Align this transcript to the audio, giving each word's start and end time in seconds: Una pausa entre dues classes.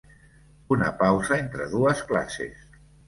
Una 0.75 0.87
pausa 1.01 1.37
entre 1.43 1.67
dues 1.75 2.05
classes. 2.13 2.65